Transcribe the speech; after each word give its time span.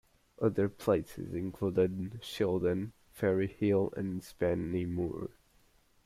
Other 0.41 0.67
places 0.67 1.35
included 1.35 2.21
Shildon, 2.23 2.93
Ferryhill 3.15 3.93
and 3.95 4.23
Spennymoor. 4.23 5.29